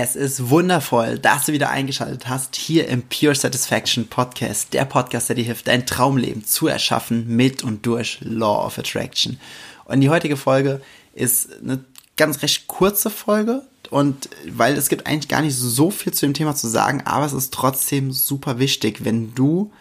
Es 0.00 0.14
ist 0.14 0.48
wundervoll, 0.48 1.18
dass 1.18 1.46
du 1.46 1.52
wieder 1.52 1.70
eingeschaltet 1.70 2.28
hast 2.28 2.54
hier 2.54 2.86
im 2.86 3.02
Pure 3.02 3.34
Satisfaction 3.34 4.06
Podcast, 4.06 4.72
der 4.72 4.84
Podcast, 4.84 5.28
der 5.28 5.34
dir 5.34 5.44
hilft, 5.46 5.66
dein 5.66 5.86
Traumleben 5.86 6.44
zu 6.44 6.68
erschaffen 6.68 7.26
mit 7.26 7.64
und 7.64 7.84
durch 7.84 8.18
Law 8.20 8.64
of 8.64 8.78
Attraction. 8.78 9.40
Und 9.86 10.00
die 10.00 10.08
heutige 10.08 10.36
Folge 10.36 10.80
ist 11.14 11.48
eine 11.60 11.84
ganz 12.16 12.42
recht 12.42 12.68
kurze 12.68 13.10
Folge 13.10 13.62
und 13.90 14.28
weil 14.48 14.76
es 14.76 14.88
gibt 14.88 15.08
eigentlich 15.08 15.26
gar 15.26 15.42
nicht 15.42 15.56
so 15.56 15.90
viel 15.90 16.14
zu 16.14 16.26
dem 16.26 16.34
Thema 16.34 16.54
zu 16.54 16.68
sagen, 16.68 17.02
aber 17.04 17.26
es 17.26 17.32
ist 17.32 17.52
trotzdem 17.52 18.12
super 18.12 18.60
wichtig, 18.60 19.04
wenn 19.04 19.34
du 19.34 19.72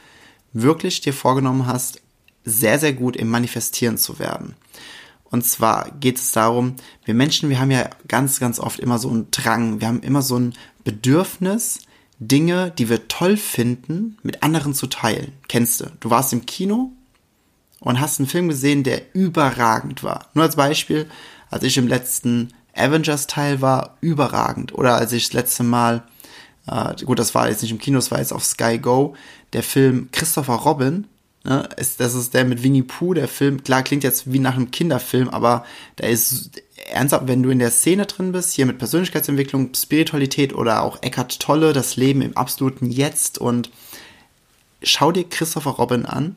wirklich 0.52 1.00
dir 1.00 1.14
vorgenommen 1.14 1.68
hast, 1.68 2.02
sehr, 2.44 2.80
sehr 2.80 2.94
gut 2.94 3.16
im 3.16 3.30
Manifestieren 3.30 4.00
zu 4.00 4.18
werden. 4.18 4.56
Und 5.30 5.46
zwar 5.46 5.92
geht 6.00 6.18
es 6.18 6.32
darum, 6.32 6.76
wir 7.06 7.14
Menschen, 7.14 7.50
wir 7.50 7.60
haben 7.60 7.72
ja 7.72 7.90
ganz, 8.08 8.40
ganz 8.40 8.60
oft 8.60 8.80
immer 8.80 8.98
so 8.98 9.10
einen 9.10 9.30
Drang, 9.32 9.82
wir 9.82 9.88
haben 9.88 10.02
immer 10.02 10.22
so 10.22 10.38
ein 10.38 10.54
Bedürfnis, 10.84 11.80
Dinge, 12.20 12.72
die 12.72 12.90
wir 12.90 13.08
toll 13.08 13.38
finden, 13.38 14.18
mit 14.24 14.42
anderen 14.42 14.74
zu 14.74 14.88
teilen. 14.88 15.34
Kennst 15.48 15.82
du? 15.82 15.86
Du 16.00 16.10
warst 16.10 16.34
im 16.34 16.46
Kino 16.46 16.92
und 17.80 18.00
hast 18.00 18.20
einen 18.20 18.30
Film 18.30 18.48
gesehen, 18.48 18.84
der 18.84 19.14
überragend 19.14 20.04
war. 20.04 20.28
Nur 20.34 20.46
als 20.46 20.56
Beispiel, 20.56 21.08
als 21.50 21.64
ich 21.64 21.78
im 21.78 21.88
letzten 21.88 22.54
Avengers-Teil 22.76 23.62
war, 23.62 23.98
überragend. 24.02 24.74
Oder 24.74 24.96
als 24.96 25.12
ich 25.12 25.26
das 25.26 25.34
letzte 25.34 25.64
Mal, 25.64 26.04
äh, 26.68 26.96
gut, 27.06 27.20
das 27.20 27.36
war 27.36 27.50
jetzt 27.50 27.62
nicht 27.62 27.72
im 27.72 27.80
Kino, 27.80 27.98
das 27.98 28.12
war 28.12 28.20
jetzt 28.20 28.34
auf 28.34 28.44
Sky 28.44 28.80
Go, 28.80 29.16
der 29.54 29.64
Film 29.64 30.10
Christopher 30.12 30.56
Robin, 30.56 31.08
Ne? 31.48 31.68
Ist, 31.78 32.00
das 32.02 32.14
ist 32.14 32.34
der 32.34 32.44
mit 32.44 32.62
Winnie 32.62 32.84
Pooh, 32.84 33.14
der 33.14 33.30
Film. 33.30 33.64
Klar, 33.64 33.82
klingt 33.82 34.04
jetzt 34.04 34.32
wie 34.32 34.40
nach 34.40 34.56
einem 34.56 34.70
Kinderfilm, 34.70 35.30
aber 35.30 35.66
da 35.96 36.06
ist 36.06 36.52
ernsthaft, 36.92 37.28
wenn 37.28 37.42
du 37.42 37.50
in 37.50 37.60
der 37.60 37.72
Szene 37.72 38.06
drin 38.06 38.34
bist, 38.34 38.54
hier 38.54 38.66
mit 38.66 38.78
Persönlichkeitsentwicklung, 38.78 39.74
Spiritualität 39.74 40.54
oder 40.54 40.84
auch 40.84 41.02
Eckart 41.02 41.40
Tolle, 41.40 41.72
das 41.72 41.96
Leben 41.96 42.22
im 42.22 42.36
absoluten 42.36 42.90
Jetzt 42.90 43.38
und 43.38 43.72
schau 44.84 45.12
dir 45.12 45.24
Christopher 45.24 45.72
Robin 45.72 46.06
an. 46.06 46.36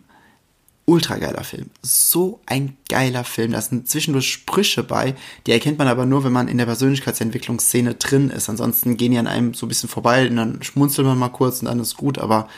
Ultra 0.86 1.18
geiler 1.18 1.44
Film. 1.44 1.70
So 1.82 2.40
ein 2.46 2.76
geiler 2.88 3.22
Film. 3.22 3.52
Da 3.52 3.60
sind 3.60 3.88
zwischendurch 3.88 4.28
Sprüche 4.28 4.82
bei, 4.82 5.14
die 5.46 5.52
erkennt 5.52 5.78
man 5.78 5.86
aber 5.86 6.06
nur, 6.06 6.24
wenn 6.24 6.32
man 6.32 6.48
in 6.48 6.58
der 6.58 6.66
Persönlichkeitsentwicklungsszene 6.66 7.94
drin 7.94 8.30
ist. 8.30 8.48
Ansonsten 8.48 8.96
gehen 8.96 9.12
die 9.12 9.18
an 9.18 9.28
einem 9.28 9.54
so 9.54 9.66
ein 9.66 9.68
bisschen 9.68 9.88
vorbei 9.88 10.28
und 10.28 10.36
dann 10.36 10.62
schmunzelt 10.62 11.06
man 11.06 11.18
mal 11.18 11.28
kurz 11.28 11.60
und 11.60 11.66
dann 11.66 11.80
ist 11.80 11.96
gut, 11.96 12.18
aber 12.18 12.48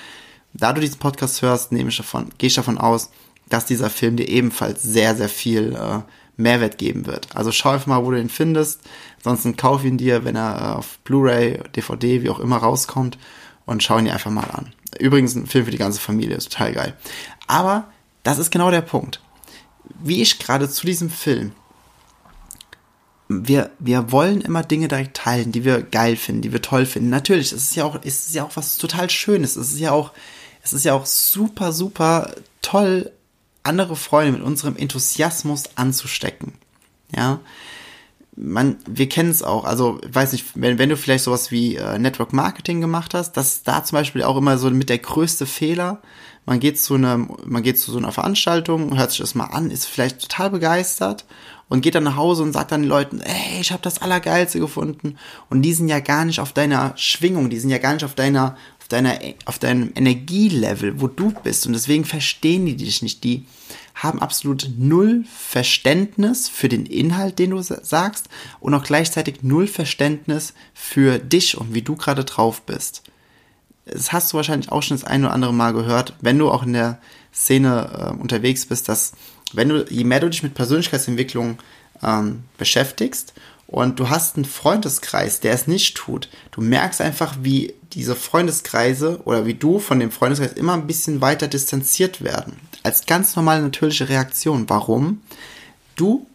da 0.54 0.72
du 0.72 0.80
diesen 0.80 0.98
Podcast 0.98 1.42
hörst, 1.42 1.72
nehme 1.72 1.90
ich 1.90 1.96
davon, 1.96 2.30
gehe 2.38 2.48
ich 2.48 2.54
davon 2.54 2.78
aus, 2.78 3.10
dass 3.48 3.66
dieser 3.66 3.90
Film 3.90 4.16
dir 4.16 4.28
ebenfalls 4.28 4.82
sehr, 4.82 5.14
sehr 5.16 5.28
viel 5.28 5.74
äh, 5.74 6.00
Mehrwert 6.36 6.78
geben 6.78 7.06
wird. 7.06 7.28
Also 7.34 7.52
schau 7.52 7.70
einfach 7.70 7.86
mal, 7.86 8.04
wo 8.04 8.10
du 8.10 8.20
ihn 8.20 8.28
findest. 8.28 8.80
Ansonsten 9.18 9.56
kauf 9.56 9.84
ihn 9.84 9.98
dir, 9.98 10.24
wenn 10.24 10.36
er 10.36 10.58
äh, 10.60 10.78
auf 10.78 10.98
Blu-ray, 11.00 11.60
DVD, 11.76 12.22
wie 12.22 12.30
auch 12.30 12.40
immer 12.40 12.58
rauskommt 12.58 13.18
und 13.66 13.82
schau 13.82 13.98
ihn 13.98 14.06
dir 14.06 14.14
einfach 14.14 14.30
mal 14.30 14.50
an. 14.50 14.72
Übrigens 14.98 15.34
ein 15.34 15.46
Film 15.46 15.64
für 15.64 15.70
die 15.70 15.78
ganze 15.78 16.00
Familie, 16.00 16.36
ist 16.36 16.52
total 16.52 16.72
geil. 16.72 16.96
Aber 17.46 17.90
das 18.22 18.38
ist 18.38 18.50
genau 18.50 18.70
der 18.70 18.82
Punkt. 18.82 19.20
Wie 20.02 20.22
ich 20.22 20.38
gerade 20.38 20.68
zu 20.68 20.86
diesem 20.86 21.10
Film 21.10 21.52
wir, 23.40 23.70
wir 23.78 24.12
wollen 24.12 24.40
immer 24.40 24.62
Dinge 24.62 24.88
direkt 24.88 25.16
teilen, 25.16 25.52
die 25.52 25.64
wir 25.64 25.82
geil 25.82 26.16
finden, 26.16 26.42
die 26.42 26.52
wir 26.52 26.62
toll 26.62 26.86
finden. 26.86 27.08
Natürlich, 27.08 27.52
es 27.52 27.62
ist 27.62 27.76
ja 27.76 27.84
auch, 27.84 27.98
es 28.04 28.26
ist 28.26 28.34
ja 28.34 28.44
auch 28.44 28.56
was 28.56 28.76
total 28.76 29.08
Schönes. 29.10 29.56
Es 29.56 29.72
ist 29.72 29.80
ja 29.80 29.92
auch, 29.92 30.12
es 30.62 30.72
ist 30.72 30.84
ja 30.84 30.94
auch 30.94 31.06
super, 31.06 31.72
super 31.72 32.34
toll, 32.62 33.10
andere 33.62 33.96
Freunde 33.96 34.32
mit 34.32 34.42
unserem 34.42 34.76
Enthusiasmus 34.76 35.64
anzustecken. 35.76 36.54
Ja. 37.14 37.40
Man, 38.34 38.76
wir 38.88 39.08
kennen 39.08 39.30
es 39.30 39.42
auch, 39.42 39.64
also 39.64 40.00
weiß 40.06 40.32
nicht, 40.32 40.46
wenn, 40.54 40.78
wenn 40.78 40.88
du 40.88 40.96
vielleicht 40.96 41.24
sowas 41.24 41.50
wie 41.50 41.76
äh, 41.76 41.98
Network 41.98 42.32
Marketing 42.32 42.80
gemacht 42.80 43.12
hast, 43.12 43.32
das 43.36 43.56
ist 43.56 43.68
da 43.68 43.84
zum 43.84 43.96
Beispiel 43.96 44.22
auch 44.22 44.38
immer 44.38 44.56
so 44.56 44.70
mit 44.70 44.88
der 44.88 44.98
größte 44.98 45.44
Fehler. 45.44 46.00
Man 46.46 46.58
geht 46.58 46.80
zu 46.80 46.94
einem, 46.94 47.36
man 47.44 47.62
geht 47.62 47.78
zu 47.78 47.92
so 47.92 47.98
einer 47.98 48.10
Veranstaltung, 48.10 48.96
hört 48.96 49.10
sich 49.10 49.20
das 49.20 49.34
mal 49.34 49.46
an, 49.46 49.70
ist 49.70 49.84
vielleicht 49.84 50.20
total 50.22 50.50
begeistert 50.50 51.26
und 51.68 51.82
geht 51.82 51.94
dann 51.94 52.04
nach 52.04 52.16
Hause 52.16 52.42
und 52.42 52.52
sagt 52.52 52.72
dann 52.72 52.82
den 52.82 52.88
Leuten, 52.88 53.20
ey, 53.20 53.60
ich 53.60 53.70
habe 53.70 53.82
das 53.82 54.00
Allergeilste 54.00 54.58
gefunden. 54.58 55.16
Und 55.50 55.62
die 55.62 55.72
sind 55.72 55.88
ja 55.88 56.00
gar 56.00 56.24
nicht 56.24 56.40
auf 56.40 56.52
deiner 56.52 56.92
Schwingung, 56.96 57.48
die 57.48 57.58
sind 57.58 57.70
ja 57.70 57.78
gar 57.78 57.92
nicht 57.92 58.04
auf 58.04 58.14
deiner, 58.14 58.56
deiner, 58.92 59.18
auf 59.44 59.58
deinem 59.58 59.92
Energielevel, 59.94 61.00
wo 61.00 61.08
du 61.08 61.32
bist. 61.42 61.66
Und 61.66 61.72
deswegen 61.72 62.04
verstehen 62.04 62.66
die 62.66 62.76
dich 62.76 63.02
nicht. 63.02 63.24
Die 63.24 63.46
haben 63.94 64.20
absolut 64.20 64.70
null 64.78 65.24
Verständnis 65.34 66.48
für 66.48 66.68
den 66.68 66.86
Inhalt, 66.86 67.38
den 67.38 67.50
du 67.50 67.62
sagst 67.62 68.28
und 68.60 68.74
auch 68.74 68.84
gleichzeitig 68.84 69.42
null 69.42 69.66
Verständnis 69.66 70.54
für 70.74 71.18
dich 71.18 71.56
und 71.56 71.74
wie 71.74 71.82
du 71.82 71.96
gerade 71.96 72.24
drauf 72.24 72.62
bist. 72.62 73.02
Das 73.84 74.12
hast 74.12 74.32
du 74.32 74.36
wahrscheinlich 74.36 74.70
auch 74.70 74.82
schon 74.82 74.96
das 74.96 75.04
ein 75.04 75.24
oder 75.24 75.34
andere 75.34 75.52
Mal 75.52 75.72
gehört, 75.72 76.14
wenn 76.20 76.38
du 76.38 76.50
auch 76.50 76.62
in 76.62 76.72
der 76.72 77.00
Szene 77.34 78.12
äh, 78.14 78.20
unterwegs 78.20 78.66
bist, 78.66 78.88
dass 78.88 79.12
wenn 79.52 79.68
du, 79.68 79.84
je 79.88 80.04
mehr 80.04 80.20
du 80.20 80.30
dich 80.30 80.42
mit 80.42 80.54
Persönlichkeitsentwicklung 80.54 81.58
ähm, 82.02 82.44
beschäftigst 82.58 83.34
und 83.72 83.98
du 83.98 84.10
hast 84.10 84.36
einen 84.36 84.44
Freundeskreis, 84.44 85.40
der 85.40 85.54
es 85.54 85.66
nicht 85.66 85.96
tut, 85.96 86.28
du 86.50 86.60
merkst 86.60 87.00
einfach, 87.00 87.36
wie 87.40 87.72
diese 87.94 88.14
Freundeskreise 88.14 89.20
oder 89.24 89.46
wie 89.46 89.54
du 89.54 89.78
von 89.78 89.98
dem 89.98 90.10
Freundeskreis 90.10 90.52
immer 90.52 90.74
ein 90.74 90.86
bisschen 90.86 91.22
weiter 91.22 91.48
distanziert 91.48 92.22
werden. 92.22 92.58
Als 92.82 93.06
ganz 93.06 93.34
normale 93.34 93.62
natürliche 93.62 94.10
Reaktion. 94.10 94.68
Warum? 94.68 95.22
Du 95.96 96.26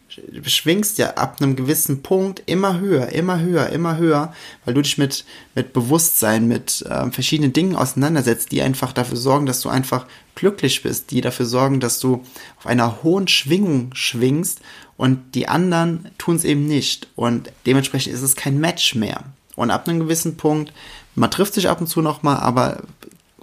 schwingst 0.42 0.98
ja 0.98 1.14
ab 1.14 1.36
einem 1.40 1.54
gewissen 1.54 2.02
Punkt 2.02 2.42
immer 2.46 2.80
höher, 2.80 3.10
immer 3.10 3.38
höher, 3.38 3.68
immer 3.68 3.98
höher, 3.98 4.34
weil 4.64 4.74
du 4.74 4.82
dich 4.82 4.98
mit, 4.98 5.24
mit 5.54 5.72
Bewusstsein, 5.72 6.48
mit 6.48 6.82
äh, 6.82 7.08
verschiedenen 7.12 7.52
Dingen 7.52 7.76
auseinandersetzt, 7.76 8.50
die 8.50 8.62
einfach 8.62 8.92
dafür 8.92 9.16
sorgen, 9.16 9.46
dass 9.46 9.60
du 9.60 9.68
einfach 9.68 10.06
glücklich 10.34 10.82
bist, 10.82 11.12
die 11.12 11.20
dafür 11.20 11.46
sorgen, 11.46 11.78
dass 11.78 12.00
du 12.00 12.24
auf 12.58 12.66
einer 12.66 13.04
hohen 13.04 13.28
Schwingung 13.28 13.90
schwingst 13.94 14.60
und 14.98 15.36
die 15.36 15.48
anderen 15.48 16.10
tun 16.18 16.36
es 16.36 16.44
eben 16.44 16.66
nicht. 16.66 17.08
Und 17.14 17.50
dementsprechend 17.64 18.12
ist 18.12 18.20
es 18.20 18.36
kein 18.36 18.58
Match 18.58 18.96
mehr. 18.96 19.22
Und 19.54 19.70
ab 19.70 19.88
einem 19.88 20.00
gewissen 20.00 20.36
Punkt, 20.36 20.72
man 21.14 21.30
trifft 21.30 21.54
sich 21.54 21.68
ab 21.68 21.80
und 21.80 21.86
zu 21.86 22.02
nochmal, 22.02 22.38
aber 22.38 22.82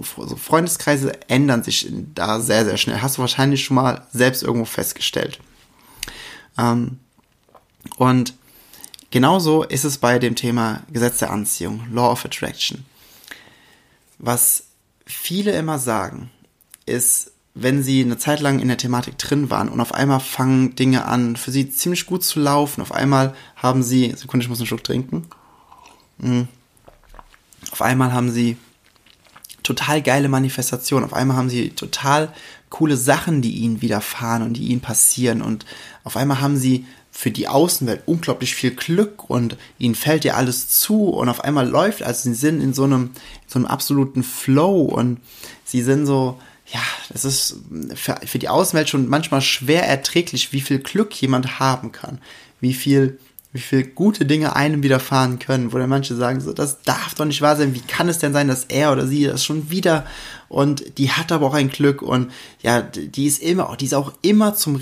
Freundeskreise 0.02 1.14
ändern 1.30 1.64
sich 1.64 1.88
da 2.14 2.42
sehr, 2.42 2.66
sehr 2.66 2.76
schnell. 2.76 3.02
Hast 3.02 3.18
du 3.18 3.22
wahrscheinlich 3.22 3.64
schon 3.64 3.76
mal 3.76 4.06
selbst 4.12 4.44
irgendwo 4.44 4.66
festgestellt. 4.66 5.40
Ähm, 6.58 7.00
und 7.96 8.34
genauso 9.10 9.64
ist 9.64 9.86
es 9.86 9.98
bei 9.98 10.20
dem 10.20 10.36
Thema 10.36 10.84
Gesetz 10.92 11.20
der 11.20 11.32
Anziehung, 11.32 11.88
Law 11.90 12.12
of 12.12 12.26
Attraction. 12.26 12.86
Was 14.18 14.66
viele 15.06 15.54
immer 15.54 15.80
sagen, 15.80 16.32
ist, 16.86 17.32
wenn 17.56 17.82
sie 17.82 18.04
eine 18.04 18.18
Zeit 18.18 18.42
lang 18.42 18.60
in 18.60 18.68
der 18.68 18.78
Thematik 18.78 19.18
drin 19.18 19.50
waren 19.50 19.70
und 19.70 19.80
auf 19.80 19.94
einmal 19.94 20.20
fangen 20.20 20.76
Dinge 20.76 21.06
an, 21.06 21.38
für 21.38 21.52
sie 21.52 21.72
ziemlich 21.72 22.06
gut 22.06 22.24
zu 22.24 22.42
laufen. 22.42 22.82
Auf 22.82 22.92
einmal 22.92 23.34
haben 23.56 23.82
sie, 23.82 24.14
Sekunde, 24.16 24.44
ich 24.44 24.50
muss 24.50 24.60
einen 24.60 24.68
Schluck 24.68 24.84
trinken. 24.84 25.26
Mhm. 26.18 26.50
Auf 27.72 27.82
einmal 27.82 28.12
haben 28.12 28.30
sie 28.30 28.58
total 29.64 30.02
geile 30.02 30.28
Manifestationen. 30.28 31.06
Auf 31.06 31.14
einmal 31.14 31.38
haben 31.38 31.50
sie 31.50 31.70
total 31.70 32.34
coole 32.70 32.98
Sachen, 32.98 33.42
die 33.42 33.52
ihnen 33.52 33.82
widerfahren 33.82 34.44
und 34.44 34.56
die 34.56 34.68
ihnen 34.68 34.82
passieren. 34.82 35.42
Und 35.42 35.66
auf 36.04 36.18
einmal 36.18 36.42
haben 36.42 36.58
sie 36.58 36.86
für 37.10 37.32
die 37.32 37.48
Außenwelt 37.48 38.04
unglaublich 38.06 38.54
viel 38.54 38.72
Glück 38.72 39.30
und 39.30 39.56
ihnen 39.80 39.96
fällt 39.96 40.26
ja 40.26 40.34
alles 40.34 40.68
zu 40.68 41.06
und 41.06 41.30
auf 41.30 41.42
einmal 41.42 41.66
läuft, 41.66 42.04
also 42.04 42.24
sie 42.24 42.36
sind 42.36 42.60
in 42.60 42.74
so 42.74 42.84
einem, 42.84 43.04
in 43.04 43.48
so 43.48 43.60
einem 43.60 43.68
absoluten 43.68 44.22
Flow 44.22 44.82
und 44.82 45.22
sie 45.64 45.82
sind 45.82 46.06
so, 46.06 46.38
ja, 46.68 46.82
das 47.10 47.26
ist 47.26 47.58
für, 47.94 48.20
für 48.26 48.40
die 48.40 48.50
Außenwelt 48.50 48.90
schon 48.90 49.08
manchmal 49.08 49.42
schwer 49.42 49.88
erträglich, 49.88 50.52
wie 50.52 50.62
viel 50.62 50.80
Glück 50.80 51.14
jemand 51.14 51.60
haben 51.60 51.92
kann, 51.92 52.20
wie 52.60 52.74
viel 52.74 53.20
wie 53.54 53.62
viel 53.62 53.84
gute 53.86 54.26
Dinge 54.26 54.58
einem 54.58 54.84
widerfahren 54.84 55.40
können, 55.40 55.72
wo 55.72 55.78
dann 55.78 55.90
manche 55.90 56.14
sagen 56.14 56.42
so, 56.42 56.52
das 56.52 56.82
darf 56.82 57.16
doch 57.16 57.24
nicht 57.24 57.42
wahr 57.42 57.56
sein, 57.56 57.74
wie 57.74 57.80
kann 57.80 58.10
es 58.10 58.18
denn 58.18 58.34
sein, 58.34 58.50
dass 58.50 58.66
er 58.66 58.92
oder 58.92 59.08
sie 59.08 59.24
das 59.24 59.46
schon 59.46 59.70
wieder 59.70 60.06
und 60.50 60.98
die 60.98 61.10
hat 61.12 61.32
aber 61.32 61.48
auch 61.48 61.54
ein 61.54 61.70
Glück 61.70 62.02
und 62.02 62.34
ja, 62.62 62.82
die 62.82 63.26
ist 63.26 63.42
immer, 63.42 63.74
die 63.80 63.86
ist 63.86 63.94
auch 63.94 64.12
immer 64.22 64.56
zum 64.56 64.82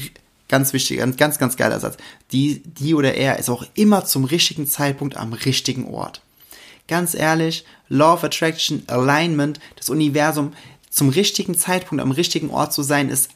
ganz 0.49 0.73
wichtig, 0.73 0.97
ganz, 0.97 1.17
ganz, 1.17 1.37
ganz 1.37 1.55
geiler 1.55 1.79
Satz. 1.79 1.97
Die, 2.31 2.63
die 2.63 2.95
oder 2.95 3.13
er 3.15 3.37
ist 3.37 3.49
auch 3.49 3.63
immer 3.75 4.05
zum 4.05 4.23
richtigen 4.23 4.67
Zeitpunkt 4.67 5.17
am 5.17 5.33
richtigen 5.33 5.85
Ort. 5.87 6.21
Ganz 6.87 7.13
ehrlich, 7.13 7.65
Law 7.89 8.13
of 8.13 8.23
Attraction, 8.23 8.83
Alignment, 8.87 9.59
das 9.77 9.89
Universum, 9.89 10.53
zum 10.93 11.09
richtigen 11.09 11.57
Zeitpunkt 11.57 12.03
am 12.03 12.11
richtigen 12.11 12.51
Ort 12.51 12.71
zu 12.71 12.83
sein, 12.83 13.09
ist, 13.09 13.31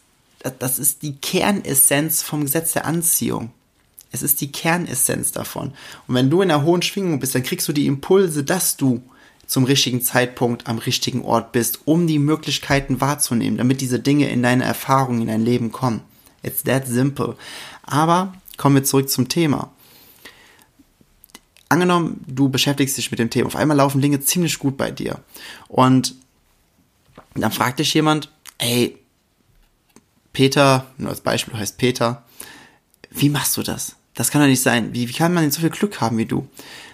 das 0.59 0.77
ist 0.77 1.01
die 1.01 1.15
Kernessenz 1.15 2.21
vom 2.21 2.41
Gesetz 2.41 2.73
der 2.73 2.85
Anziehung. 2.85 3.49
Es 4.11 4.21
ist 4.21 4.41
die 4.41 4.51
Kernessenz 4.51 5.31
davon. 5.31 5.73
Und 6.07 6.13
wenn 6.13 6.29
du 6.29 6.43
in 6.43 6.51
einer 6.51 6.63
hohen 6.63 6.83
Schwingung 6.83 7.19
bist, 7.19 7.33
dann 7.33 7.41
kriegst 7.41 7.67
du 7.67 7.73
die 7.73 7.87
Impulse, 7.87 8.43
dass 8.43 8.77
du 8.77 9.01
zum 9.47 9.63
richtigen 9.63 10.03
Zeitpunkt 10.03 10.67
am 10.67 10.77
richtigen 10.77 11.23
Ort 11.23 11.51
bist, 11.51 11.79
um 11.85 12.05
die 12.05 12.19
Möglichkeiten 12.19 13.01
wahrzunehmen, 13.01 13.57
damit 13.57 13.81
diese 13.81 13.99
Dinge 13.99 14.29
in 14.29 14.43
deine 14.43 14.63
Erfahrungen, 14.63 15.21
in 15.21 15.27
dein 15.27 15.43
Leben 15.43 15.71
kommen. 15.71 16.01
It's 16.43 16.61
that 16.63 16.85
simple. 16.85 17.37
Aber 17.81 18.35
kommen 18.57 18.75
wir 18.75 18.83
zurück 18.83 19.09
zum 19.09 19.29
Thema. 19.29 19.71
Angenommen, 21.69 22.23
du 22.27 22.49
beschäftigst 22.49 22.97
dich 22.99 23.09
mit 23.09 23.19
dem 23.19 23.31
Thema. 23.31 23.47
Auf 23.47 23.55
einmal 23.55 23.77
laufen 23.77 23.99
Dinge 23.99 24.19
ziemlich 24.19 24.59
gut 24.59 24.77
bei 24.77 24.91
dir. 24.91 25.21
Und 25.67 26.15
dann 27.41 27.51
fragt 27.51 27.79
dich 27.79 27.93
jemand, 27.93 28.31
ey, 28.57 28.97
Peter, 30.33 30.85
nur 30.97 31.09
als 31.09 31.21
Beispiel 31.21 31.55
heißt 31.55 31.77
Peter, 31.77 32.23
wie 33.09 33.29
machst 33.29 33.57
du 33.57 33.63
das? 33.63 33.95
Das 34.13 34.31
kann 34.31 34.41
doch 34.41 34.47
nicht 34.47 34.61
sein. 34.61 34.93
Wie, 34.93 35.07
wie 35.07 35.13
kann 35.13 35.33
man 35.33 35.43
denn 35.43 35.51
so 35.51 35.61
viel 35.61 35.69
Glück 35.69 36.01
haben 36.01 36.17
wie 36.17 36.25
du? 36.25 36.47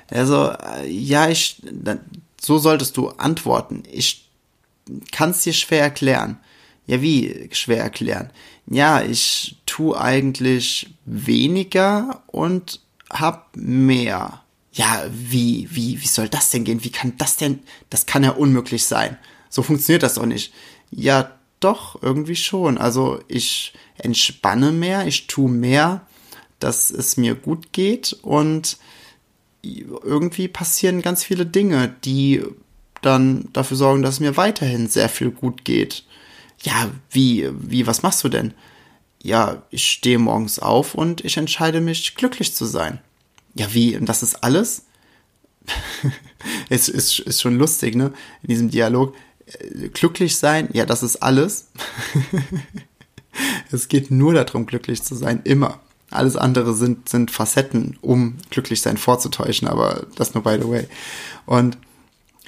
Also, 0.10 0.52
äh, 0.52 0.88
ja, 0.90 1.30
ich, 1.30 1.62
so 2.40 2.58
solltest 2.58 2.98
du 2.98 3.10
antworten. 3.10 3.84
Ich 3.92 4.30
kann 5.12 5.32
es 5.32 5.44
dir 5.44 5.54
schwer 5.54 5.82
erklären. 5.82 6.38
Ja, 6.86 7.02
wie 7.02 7.50
schwer 7.52 7.82
erklären? 7.82 8.30
Ja, 8.66 9.02
ich 9.02 9.58
tu 9.66 9.96
eigentlich 9.96 10.94
weniger 11.06 12.24
und 12.28 12.82
hab 13.10 13.56
mehr. 13.56 14.42
Ja, 14.74 15.04
wie, 15.10 15.68
wie, 15.72 16.02
wie 16.02 16.08
soll 16.08 16.30
das 16.30 16.50
denn 16.50 16.64
gehen? 16.64 16.84
Wie 16.84 16.92
kann 16.92 17.14
das 17.18 17.38
denn, 17.38 17.60
das 17.90 18.06
kann 18.06 18.24
ja 18.24 18.32
unmöglich 18.32 18.86
sein. 18.86 19.18
So 19.54 19.62
funktioniert 19.62 20.02
das 20.02 20.16
doch 20.16 20.26
nicht. 20.26 20.52
Ja, 20.90 21.30
doch, 21.60 22.02
irgendwie 22.02 22.36
schon. 22.36 22.80
Also 22.80 23.20
ich 23.28 23.74
entspanne 24.00 24.72
mehr, 24.72 25.06
ich 25.06 25.28
tu 25.28 25.48
mehr, 25.48 26.08
dass 26.58 26.90
es 26.90 27.18
mir 27.18 27.36
gut 27.36 27.72
geht 27.72 28.14
und 28.24 28.78
irgendwie 29.62 30.48
passieren 30.48 31.04
ganz 31.04 31.24
viele 31.24 31.46
Dinge, 31.46 31.94
die 32.04 32.44
dann 33.04 33.48
dafür 33.54 33.78
sorgen, 33.78 34.02
dass 34.02 34.16
es 34.16 34.20
mir 34.22 34.38
weiterhin 34.38 34.88
sehr 34.88 35.08
viel 35.08 35.30
gut 35.30 35.64
geht. 35.66 36.04
Ja, 36.64 36.90
wie, 37.12 37.48
wie, 37.54 37.86
was 37.86 38.02
machst 38.02 38.24
du 38.24 38.30
denn? 38.30 38.56
Ja, 39.22 39.62
ich 39.70 39.88
stehe 39.88 40.18
morgens 40.18 40.58
auf 40.58 40.96
und 40.96 41.24
ich 41.24 41.38
entscheide 41.38 41.80
mich, 41.80 42.16
glücklich 42.16 42.56
zu 42.56 42.66
sein. 42.66 43.02
Ja, 43.54 43.72
wie? 43.72 43.96
Und 43.96 44.10
das 44.10 44.24
ist 44.24 44.44
alles? 44.44 44.88
es 46.70 46.90
ist, 46.90 47.20
ist 47.20 47.40
schon 47.40 47.60
lustig, 47.60 47.94
ne? 47.94 48.14
In 48.42 48.48
diesem 48.48 48.72
Dialog. 48.72 49.14
Glücklich 49.94 50.38
sein, 50.38 50.70
ja, 50.74 50.86
das 50.86 51.04
ist 51.04 51.18
alles. 51.18 51.68
es 53.72 53.88
geht 53.88 54.12
nur 54.12 54.34
darum, 54.34 54.66
glücklich 54.66 55.04
zu 55.04 55.16
sein, 55.16 55.42
immer. 55.44 55.80
Alles 56.10 56.36
andere 56.36 56.76
sind, 56.76 57.10
sind 57.10 57.32
Facetten, 57.32 57.98
um 58.02 58.38
glücklich 58.52 58.82
sein 58.82 58.98
vorzutäuschen, 58.98 59.68
aber 59.68 60.06
das 60.16 60.34
nur 60.34 60.44
by 60.44 60.58
the 60.62 60.70
way. 60.70 60.88
Und 61.46 61.78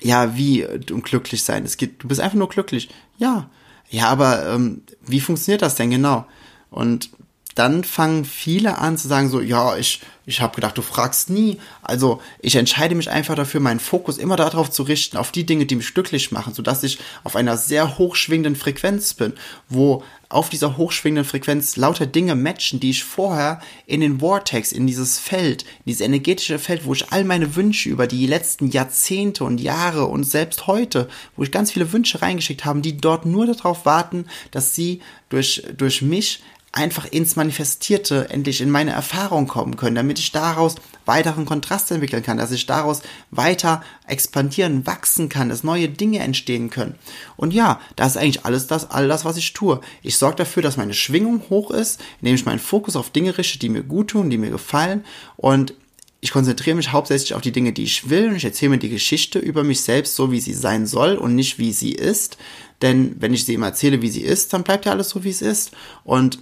ja, 0.01 0.35
wie 0.37 0.65
um 0.91 1.01
glücklich 1.01 1.43
sein? 1.43 1.65
Es 1.65 1.77
geht, 1.77 2.03
du 2.03 2.07
bist 2.07 2.21
einfach 2.21 2.37
nur 2.37 2.49
glücklich. 2.49 2.89
Ja. 3.17 3.49
Ja, 3.89 4.09
aber 4.09 4.47
ähm, 4.47 4.81
wie 5.05 5.21
funktioniert 5.21 5.61
das 5.61 5.75
denn 5.75 5.89
genau? 5.89 6.25
Und 6.69 7.09
dann 7.55 7.85
fangen 7.85 8.25
viele 8.25 8.77
an 8.77 8.97
zu 8.97 9.07
sagen 9.07 9.29
so, 9.29 9.39
ja, 9.39 9.77
ich, 9.77 10.01
ich 10.25 10.41
habe 10.41 10.55
gedacht, 10.55 10.77
du 10.77 10.81
fragst 10.81 11.29
nie. 11.29 11.57
Also 11.81 12.21
ich 12.39 12.55
entscheide 12.55 12.95
mich 12.95 13.09
einfach 13.09 13.35
dafür, 13.35 13.61
meinen 13.61 13.79
Fokus 13.79 14.17
immer 14.17 14.35
darauf 14.35 14.69
zu 14.69 14.83
richten, 14.83 15.15
auf 15.15 15.31
die 15.31 15.45
Dinge, 15.45 15.65
die 15.65 15.77
mich 15.77 15.93
glücklich 15.93 16.33
machen, 16.33 16.53
sodass 16.53 16.83
ich 16.83 16.99
auf 17.23 17.37
einer 17.37 17.57
sehr 17.57 17.97
hochschwingenden 17.97 18.57
Frequenz 18.57 19.13
bin, 19.13 19.33
wo 19.69 20.03
auf 20.27 20.49
dieser 20.49 20.75
hochschwingenden 20.75 21.23
Frequenz 21.23 21.77
lauter 21.77 22.05
Dinge 22.05 22.35
matchen, 22.35 22.81
die 22.81 22.89
ich 22.89 23.05
vorher 23.05 23.61
in 23.85 24.01
den 24.01 24.19
Vortex, 24.19 24.73
in 24.73 24.85
dieses 24.85 25.17
Feld, 25.17 25.63
in 25.63 25.85
dieses 25.85 26.01
energetische 26.01 26.59
Feld, 26.59 26.83
wo 26.83 26.93
ich 26.93 27.13
all 27.13 27.23
meine 27.23 27.55
Wünsche 27.55 27.87
über 27.87 28.05
die 28.05 28.27
letzten 28.27 28.69
Jahrzehnte 28.69 29.45
und 29.45 29.61
Jahre 29.61 30.07
und 30.07 30.25
selbst 30.25 30.67
heute, 30.67 31.07
wo 31.37 31.43
ich 31.43 31.51
ganz 31.51 31.71
viele 31.71 31.93
Wünsche 31.93 32.21
reingeschickt 32.21 32.65
habe, 32.65 32.81
die 32.81 32.97
dort 32.97 33.25
nur 33.25 33.45
darauf 33.45 33.85
warten, 33.85 34.25
dass 34.51 34.75
sie 34.75 35.01
durch, 35.29 35.63
durch 35.77 36.01
mich 36.01 36.41
einfach 36.75 37.05
ins 37.05 37.37
Manifestierte 37.37 38.29
endlich 38.29 38.59
in 38.59 38.69
meine 38.69 38.91
Erfahrung 38.91 39.47
kommen 39.47 39.77
können, 39.77 39.95
damit 39.95 40.19
ich 40.19 40.33
daraus 40.33 40.75
weiteren 41.05 41.45
Kontrast 41.45 41.89
entwickeln 41.89 42.21
kann, 42.21 42.37
dass 42.37 42.51
ich 42.51 42.65
daraus 42.65 43.01
weiter 43.31 43.81
expandieren, 44.07 44.85
wachsen 44.85 45.29
kann, 45.29 45.47
dass 45.49 45.63
neue 45.63 45.87
Dinge 45.87 46.19
entstehen 46.19 46.69
können. 46.69 46.95
Und 47.37 47.53
ja, 47.53 47.79
das 47.95 48.11
ist 48.11 48.17
eigentlich 48.17 48.45
alles 48.45 48.67
das, 48.67 48.91
all 48.91 49.07
das, 49.07 49.23
was 49.23 49.37
ich 49.37 49.53
tue. 49.53 49.79
Ich 50.03 50.17
sorge 50.17 50.35
dafür, 50.35 50.61
dass 50.61 50.75
meine 50.75 50.93
Schwingung 50.93 51.43
hoch 51.49 51.71
ist, 51.71 52.01
indem 52.19 52.35
ich 52.35 52.45
meinen 52.45 52.59
Fokus 52.59 52.97
auf 52.97 53.09
Dinge 53.09 53.37
richte, 53.37 53.57
die 53.57 53.69
mir 53.69 53.83
gut 53.83 54.09
tun, 54.09 54.29
die 54.29 54.37
mir 54.37 54.51
gefallen 54.51 55.05
und 55.37 55.73
ich 56.19 56.31
konzentriere 56.31 56.75
mich 56.75 56.91
hauptsächlich 56.91 57.35
auf 57.35 57.41
die 57.41 57.51
Dinge, 57.51 57.71
die 57.71 57.83
ich 57.83 58.09
will 58.09 58.29
und 58.29 58.35
ich 58.35 58.45
erzähle 58.45 58.71
mir 58.71 58.77
die 58.79 58.89
Geschichte 58.89 59.37
über 59.37 59.63
mich 59.63 59.81
selbst 59.81 60.15
so, 60.15 60.31
wie 60.31 60.39
sie 60.39 60.55
sein 60.55 60.87
soll 60.87 61.15
und 61.15 61.35
nicht 61.35 61.59
wie 61.59 61.71
sie 61.71 61.91
ist. 61.91 62.37
Denn 62.81 63.15
wenn 63.19 63.33
ich 63.33 63.45
sie 63.45 63.53
immer 63.53 63.67
erzähle, 63.67 64.01
wie 64.01 64.09
sie 64.09 64.23
ist, 64.23 64.51
dann 64.51 64.63
bleibt 64.63 64.85
ja 64.85 64.91
alles 64.91 65.09
so, 65.09 65.23
wie 65.23 65.29
es 65.29 65.43
ist. 65.43 65.71
Und 66.03 66.39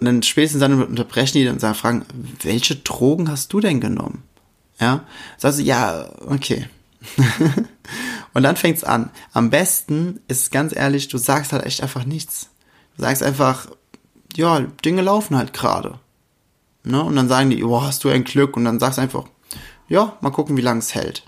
und 0.00 0.04
dann 0.04 0.22
spätestens 0.22 0.60
dann 0.60 0.82
unterbrechen 0.82 1.38
die 1.38 1.48
und 1.48 1.60
sagen, 1.60 1.74
fragen, 1.74 2.06
welche 2.42 2.76
Drogen 2.76 3.30
hast 3.30 3.52
du 3.52 3.60
denn 3.60 3.80
genommen? 3.80 4.22
Ja, 4.80 5.04
sagst 5.36 5.58
du, 5.58 5.64
ja, 5.64 6.08
okay. 6.26 6.68
und 8.34 8.42
dann 8.42 8.56
fängt's 8.56 8.84
an. 8.84 9.10
Am 9.32 9.50
besten 9.50 10.20
ist 10.28 10.52
ganz 10.52 10.74
ehrlich, 10.74 11.08
du 11.08 11.18
sagst 11.18 11.52
halt 11.52 11.64
echt 11.64 11.82
einfach 11.82 12.04
nichts. 12.04 12.50
Du 12.96 13.02
sagst 13.02 13.22
einfach, 13.22 13.66
ja, 14.36 14.60
Dinge 14.84 15.02
laufen 15.02 15.36
halt 15.36 15.52
gerade. 15.52 15.98
Ne? 16.84 17.02
Und 17.02 17.16
dann 17.16 17.28
sagen 17.28 17.50
die, 17.50 17.64
oh, 17.64 17.82
hast 17.82 18.04
du 18.04 18.08
ein 18.08 18.24
Glück? 18.24 18.56
Und 18.56 18.64
dann 18.64 18.78
sagst 18.78 18.98
du 18.98 19.02
einfach, 19.02 19.24
ja, 19.88 20.16
mal 20.20 20.30
gucken, 20.30 20.56
wie 20.56 20.62
lange 20.62 20.78
es 20.78 20.94
hält. 20.94 21.24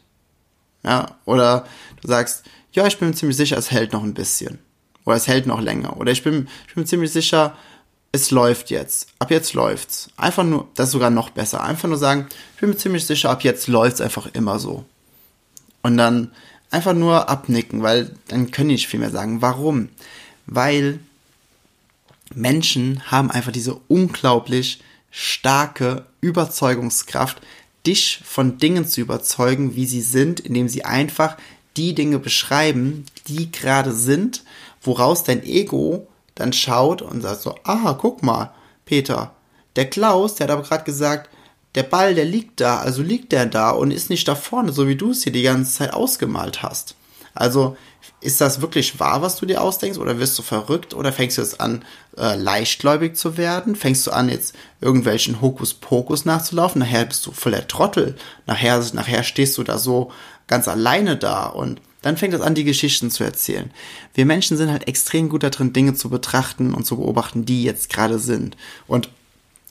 Ja, 0.85 1.19
oder 1.25 1.67
du 2.01 2.09
sagst, 2.09 2.45
ja, 2.73 2.87
ich 2.87 2.99
bin 2.99 3.09
mir 3.09 3.15
ziemlich 3.15 3.37
sicher, 3.37 3.59
es 3.59 3.71
hält 3.71 3.93
noch 3.93 4.05
ein 4.05 4.15
bisschen. 4.15 4.61
Oder 5.05 5.17
es 5.17 5.27
hält 5.27 5.47
noch 5.47 5.61
länger. 5.61 5.97
Oder 5.97 6.13
ich 6.13 6.23
bin, 6.23 6.49
ich 6.69 6.75
bin 6.75 6.87
ziemlich 6.87 7.13
sicher, 7.13 7.57
es 8.13 8.31
läuft 8.31 8.71
jetzt. 8.71 9.09
Ab 9.19 9.31
jetzt 9.31 9.55
läuft's. 9.55 10.09
Einfach 10.17 10.45
nur, 10.45 10.69
das 10.75 10.89
ist 10.89 10.93
sogar 10.93 11.11
noch 11.11 11.31
besser. 11.31 11.63
Einfach 11.63 11.89
nur 11.89 11.99
sagen, 11.99 12.27
ich 12.55 12.61
bin 12.61 12.71
mir 12.71 12.77
ziemlich 12.77 13.07
sicher, 13.07 13.31
ab 13.31 13.45
jetzt 13.45 13.69
läuft's 13.69 14.01
einfach 14.01 14.29
immer 14.33 14.59
so. 14.59 14.85
Und 15.83 15.97
dann 15.97 16.33
einfach 16.71 16.95
nur 16.95 17.29
abnicken, 17.29 17.83
weil 17.83 18.15
dann 18.29 18.51
können 18.51 18.69
die 18.69 18.75
nicht 18.75 18.89
viel 18.89 19.01
mehr 19.01 19.11
sagen. 19.11 19.43
Warum? 19.43 19.89
Weil 20.47 20.99
Menschen 22.35 23.03
haben 23.11 23.31
einfach 23.31 23.53
diese 23.53 23.81
unglaublich 23.89 24.83
starke 25.11 26.07
Überzeugungskraft, 26.21 27.41
dich 27.87 28.21
von 28.25 28.59
Dingen 28.59 28.87
zu 28.87 29.01
überzeugen, 29.01 29.75
wie 29.75 29.87
sie 29.87 30.03
sind, 30.03 30.41
indem 30.41 30.69
sie 30.69 30.85
einfach 30.85 31.37
die 31.77 31.95
Dinge 31.95 32.19
beschreiben, 32.19 33.07
die 33.27 33.51
gerade 33.51 33.93
sind, 33.93 34.45
woraus 34.83 35.25
dein 35.25 35.43
Ego 35.45 36.07
dann 36.41 36.53
schaut 36.53 37.03
und 37.03 37.23
sagt 37.23 37.43
so, 37.43 37.55
aha, 37.65 37.95
guck 37.95 38.23
mal, 38.23 38.53
Peter, 38.85 39.33
der 39.77 39.89
Klaus, 39.89 40.35
der 40.35 40.49
hat 40.49 40.53
aber 40.53 40.63
gerade 40.63 40.85
gesagt, 40.85 41.31
der 41.75 41.85
Ball, 41.85 42.15
der 42.15 42.25
liegt 42.25 42.61
da, 42.61 42.79
also 42.79 43.03
liegt 43.03 43.33
der 43.33 43.47
da 43.47 43.71
und 43.71 43.93
ist 43.93 44.11
nicht 44.11 44.27
da 44.27 44.35
vorne, 44.35 44.73
so 44.73 44.89
wie 44.89 44.97
du 44.97 45.13
es 45.13 45.23
hier 45.23 45.33
die 45.33 45.43
ganze 45.43 45.73
Zeit 45.73 45.93
ausgemalt 45.93 46.63
hast. 46.63 46.97
Also 47.35 47.77
ist 48.21 48.41
das 48.41 48.61
wirklich 48.61 48.99
wahr, 48.99 49.23
was 49.23 49.37
du 49.37 49.47
dir 49.47 49.63
ausdenkst, 49.63 49.99
oder 49.99 50.19
wirst 50.19 50.39
du 50.39 50.43
verrückt, 50.43 50.95
oder 50.95 51.13
fängst 51.13 51.39
du 51.39 51.43
jetzt 51.43 51.61
an, 51.61 51.85
äh, 52.19 52.35
leichtgläubig 52.35 53.17
zu 53.17 53.37
werden? 53.37 53.77
Fängst 53.77 54.07
du 54.07 54.11
an, 54.11 54.29
jetzt 54.29 54.55
irgendwelchen 54.81 55.41
Hokuspokus 55.41 56.25
nachzulaufen? 56.25 56.81
Nachher 56.81 57.05
bist 57.05 57.25
du 57.25 57.33
voll 57.33 57.53
der 57.53 57.69
Trottel. 57.69 58.17
Nachher, 58.47 58.85
nachher 58.93 59.23
stehst 59.23 59.57
du 59.57 59.63
da 59.63 59.79
so 59.79 60.11
ganz 60.49 60.69
alleine 60.69 61.17
da 61.17 61.47
und 61.47 61.81
dann 62.03 62.17
fängt 62.17 62.35
es 62.35 62.41
an, 62.41 62.55
die 62.55 62.65
Geschichten 62.65 63.11
zu 63.11 63.25
erzählen. 63.25 63.71
Wir 64.15 64.25
Menschen 64.27 64.57
sind 64.57 64.71
halt 64.71 64.89
extrem 64.89 65.29
gut 65.29 65.43
darin, 65.43 65.73
Dinge 65.73 65.95
zu 65.95 66.09
betrachten 66.09 66.73
und 66.75 66.87
zu 66.87 66.97
beobachten, 66.97 67.45
die 67.45 67.63
jetzt 67.63 67.91
gerade 67.91 68.19
sind. 68.19 68.57
Und 68.87 69.11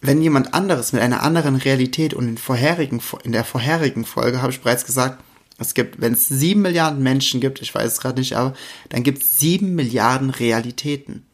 wenn 0.01 0.21
jemand 0.21 0.53
anderes 0.53 0.93
mit 0.93 1.01
einer 1.01 1.23
anderen 1.23 1.55
Realität 1.55 2.13
und 2.13 2.27
in, 2.27 2.37
vorherigen, 2.37 3.01
in 3.23 3.31
der 3.31 3.43
vorherigen 3.43 4.05
Folge 4.05 4.41
habe 4.41 4.51
ich 4.51 4.61
bereits 4.61 4.85
gesagt, 4.85 5.23
es 5.57 5.73
gibt, 5.73 5.99
wenn 5.99 6.13
es 6.13 6.27
sieben 6.27 6.61
Milliarden 6.61 7.03
Menschen 7.03 7.41
gibt, 7.41 7.61
ich 7.61 7.75
weiß 7.75 7.93
es 7.93 7.99
gerade 7.99 8.19
nicht, 8.19 8.37
aber 8.37 8.53
dann 8.89 9.03
gibt 9.03 9.23
es 9.23 9.39
sieben 9.39 9.75
Milliarden 9.75 10.29
Realitäten. 10.29 11.25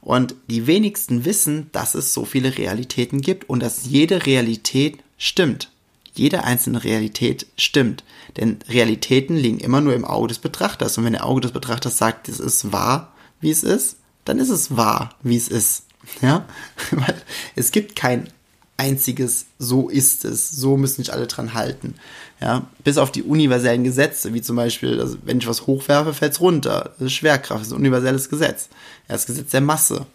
Und 0.00 0.34
die 0.48 0.66
wenigsten 0.66 1.26
wissen, 1.26 1.68
dass 1.72 1.94
es 1.94 2.14
so 2.14 2.24
viele 2.24 2.56
Realitäten 2.56 3.20
gibt 3.20 3.50
und 3.50 3.62
dass 3.62 3.84
jede 3.84 4.24
Realität 4.24 4.98
stimmt 5.18 5.70
jede 6.20 6.44
einzelne 6.44 6.84
Realität 6.84 7.46
stimmt. 7.56 8.04
Denn 8.36 8.58
Realitäten 8.68 9.36
liegen 9.36 9.58
immer 9.58 9.80
nur 9.80 9.94
im 9.94 10.04
Auge 10.04 10.28
des 10.28 10.38
Betrachters. 10.38 10.98
Und 10.98 11.04
wenn 11.04 11.14
der 11.14 11.24
Auge 11.24 11.40
des 11.40 11.52
Betrachters 11.52 11.98
sagt, 11.98 12.28
es 12.28 12.38
ist 12.38 12.72
wahr, 12.72 13.12
wie 13.40 13.50
es 13.50 13.62
ist, 13.62 13.96
dann 14.24 14.38
ist 14.38 14.50
es 14.50 14.76
wahr, 14.76 15.14
wie 15.22 15.36
es 15.36 15.48
ist. 15.48 15.84
Ja, 16.22 16.46
weil 16.92 17.14
Es 17.54 17.72
gibt 17.72 17.94
kein 17.94 18.28
einziges, 18.76 19.46
so 19.58 19.88
ist 19.88 20.24
es, 20.24 20.50
so 20.50 20.76
müssen 20.76 21.02
sich 21.02 21.12
alle 21.12 21.26
dran 21.26 21.54
halten. 21.54 21.94
Ja, 22.40 22.66
bis 22.82 22.96
auf 22.96 23.12
die 23.12 23.22
universellen 23.22 23.84
Gesetze, 23.84 24.32
wie 24.32 24.40
zum 24.40 24.56
Beispiel, 24.56 24.98
also 25.00 25.18
wenn 25.24 25.38
ich 25.38 25.46
was 25.46 25.66
hochwerfe, 25.66 26.14
fällt 26.14 26.32
es 26.32 26.40
runter. 26.40 26.94
Das 26.98 27.06
ist 27.06 27.12
Schwerkraft, 27.12 27.60
das 27.60 27.68
ist 27.68 27.74
ein 27.74 27.80
universelles 27.80 28.30
Gesetz. 28.30 28.70
Ja, 29.08 29.14
das 29.14 29.26
Gesetz 29.26 29.50
der 29.50 29.60
Masse. 29.60 30.06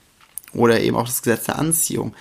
Oder 0.56 0.82
eben 0.82 0.96
auch 0.96 1.06
das 1.06 1.22
Gesetz 1.22 1.46
der 1.46 1.60
Anziehung. 1.60 2.14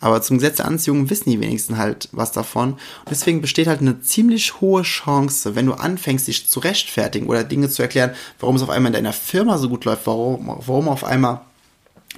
Aber 0.00 0.20
zum 0.20 0.38
Gesetz 0.38 0.56
der 0.56 0.66
Anziehung 0.66 1.10
wissen 1.10 1.30
die 1.30 1.40
wenigsten 1.40 1.78
halt 1.78 2.08
was 2.10 2.32
davon. 2.32 2.72
Und 2.72 3.10
deswegen 3.10 3.40
besteht 3.40 3.68
halt 3.68 3.80
eine 3.80 4.00
ziemlich 4.00 4.60
hohe 4.60 4.82
Chance, 4.82 5.54
wenn 5.54 5.66
du 5.66 5.74
anfängst, 5.74 6.26
dich 6.26 6.48
zu 6.48 6.58
rechtfertigen 6.58 7.28
oder 7.28 7.44
Dinge 7.44 7.68
zu 7.68 7.82
erklären, 7.82 8.10
warum 8.40 8.56
es 8.56 8.62
auf 8.62 8.70
einmal 8.70 8.90
in 8.90 8.94
deiner 8.94 9.12
Firma 9.12 9.58
so 9.58 9.68
gut 9.68 9.84
läuft, 9.84 10.06
warum, 10.08 10.48
warum 10.66 10.88
auf 10.88 11.04
einmal 11.04 11.42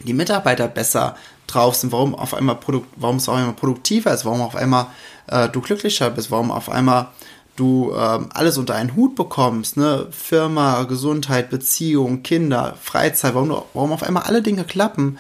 die 0.03 0.15
Mitarbeiter 0.15 0.67
besser 0.67 1.17
drauf 1.47 1.75
sind, 1.75 1.93
warum 1.93 2.15
auf 2.15 2.33
einmal 2.33 2.57
Produkt, 2.57 2.89
warum 2.97 3.17
es 3.17 3.29
auf 3.29 3.37
einmal 3.37 3.53
produktiver 3.53 4.15
ist, 4.15 4.25
warum 4.25 4.41
auf 4.41 4.57
einmal 4.57 4.87
äh, 5.27 5.51
du 5.51 5.61
glücklicher 5.61 6.09
bist, 6.09 6.31
warum 6.31 6.51
auf 6.51 6.71
einmal 6.71 7.09
du 7.57 7.93
ähm, 7.97 8.29
alles 8.33 8.59
unter 8.59 8.75
einen 8.75 8.97
Hut 8.97 9.15
bekommst, 9.15 9.77
ne, 9.77 10.09
Firma, 10.11 10.85
Gesundheit, 10.85 11.51
Beziehung, 11.51 12.23
Kinder, 12.23 12.77
Freizeit, 12.81 13.35
warum, 13.35 13.63
warum 13.75 13.93
auf 13.93 14.03
einmal 14.03 14.25
alle 14.25 14.43
Dinge 14.43 14.65
klappen, 14.65 15.19